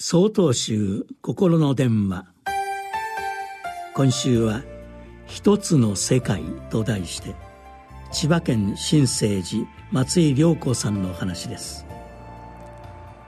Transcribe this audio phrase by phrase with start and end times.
[0.00, 2.24] 総統集心の電話。
[3.96, 4.62] 今週は
[5.26, 7.34] 「一つの世界」と題して
[8.12, 11.84] 千葉県新生寺松井良子さんの話です。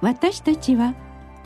[0.00, 0.94] 私たちは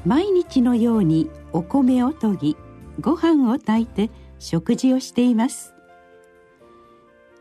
[0.05, 2.57] 毎日のようにお米を研ぎ
[3.01, 5.75] ご飯を炊いて食事をしています。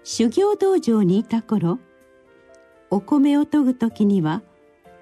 [0.06, 1.80] 修行道場にいた頃
[2.90, 4.42] お米を研ぐ時には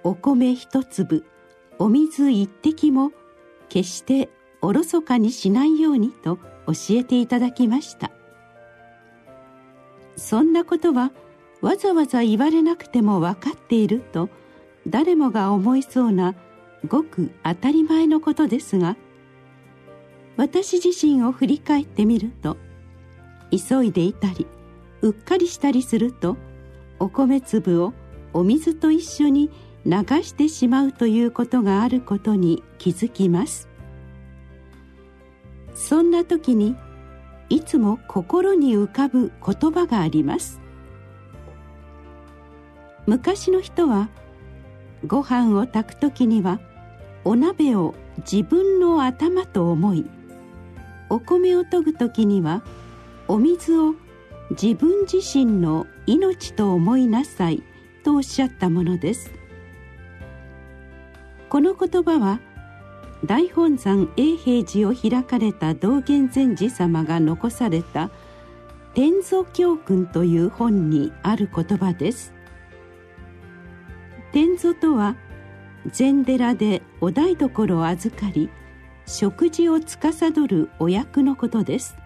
[0.04, 1.25] お米一粒
[1.82, 3.11] お水一滴も
[3.68, 4.29] 決して
[4.61, 6.36] おろそかにしないようにと
[6.68, 8.11] 教えていただきました。
[10.15, 11.11] そんなことは
[11.60, 14.29] わざわざ言われなくても分かっていると
[14.88, 16.36] 誰もが思いそうな
[16.88, 18.96] ごく当たり前のことですが
[20.38, 22.57] 私自身を振り返ってみると
[23.50, 24.46] 急いでいたり
[25.02, 26.38] うっかりしたりすると
[27.00, 27.93] お米粒を
[28.33, 29.50] お水と一緒に
[29.85, 33.67] 流してしまうということがあることに気づきます。
[35.73, 36.75] そんな時に
[37.49, 40.61] いつも心に浮かぶ言葉があります。
[43.07, 44.09] 昔の人は
[45.07, 46.59] ご飯を炊く時には
[47.23, 50.05] お鍋を自分の頭と思い
[51.09, 52.63] お米を研ぐ時には
[53.27, 53.95] お水を
[54.51, 57.63] 自分自身の命と思いなさい
[58.03, 59.41] とおっしゃったものです。
[61.52, 62.39] この言葉は
[63.25, 68.09] 大本山永平寺を開かれた道元禅師様が残された
[68.95, 72.33] 「天祖教訓」という本にある言葉です。
[74.31, 75.17] 天祖とは
[75.88, 78.49] 禅寺でお台所を預かり
[79.05, 81.97] 食事を司るお役のことです。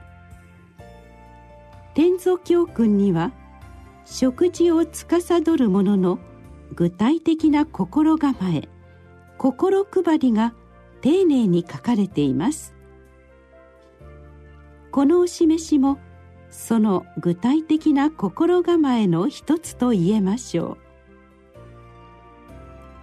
[1.94, 3.32] 天祖教訓には
[4.06, 6.18] 食事を司る者の
[6.74, 8.70] 具体的な心構え
[9.46, 10.56] 心配りが
[11.02, 12.74] 丁寧に書かれています。
[14.90, 16.00] このお示しも
[16.50, 20.80] その具体的な心構えの一つと言えましょ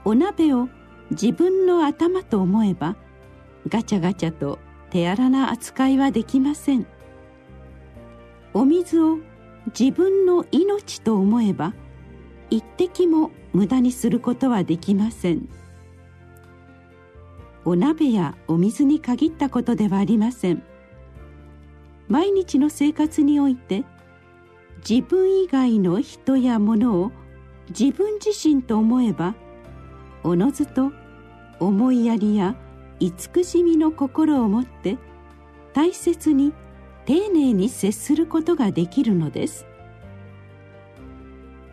[0.05, 0.11] う。
[0.11, 0.69] お鍋を
[1.13, 2.97] 自分の頭と思えば
[3.69, 4.59] ガチャガチャと
[4.91, 6.89] 手荒な扱いはできません。
[8.53, 9.19] お水を
[9.79, 11.73] 自分の命と思えば
[12.51, 15.49] 一滴も無駄にすることはできません。
[17.65, 20.63] お鍋やお水に限ったことではありません。
[22.09, 23.85] 毎日の生活において
[24.89, 27.13] 自分以外の人や物を
[27.71, 29.35] 自分自身と思えば
[30.25, 30.93] おのずと
[31.61, 32.57] 思いやりや
[32.99, 34.99] 慈しみの心を持って
[35.73, 36.53] 大切に
[37.07, 39.67] 丁寧に接することができるのです。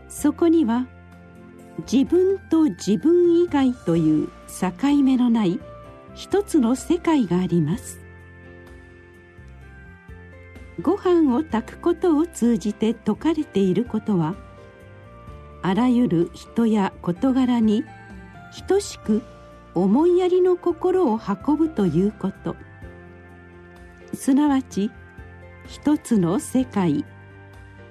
[0.08, 0.88] そこには
[1.92, 4.28] 自分と自分以外という
[4.60, 5.60] 境目のない
[6.20, 7.98] 一つの世界があります。
[10.82, 14.36] ご飯を炊くことを通じて説かれていることは
[15.62, 17.86] あらゆる人や事柄に
[18.68, 19.24] 等しく
[19.74, 22.58] 思いやりの心を運ぶということ。
[24.14, 24.92] すなわち
[25.68, 27.06] 一つの世界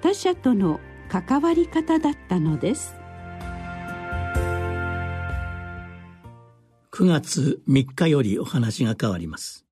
[0.01, 0.79] 他者との
[1.09, 2.98] 関わり方だったのです。
[6.99, 9.68] 9月3日よりお話が変わります。